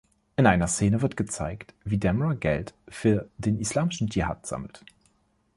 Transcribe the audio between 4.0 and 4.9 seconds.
Dschihad sammelt.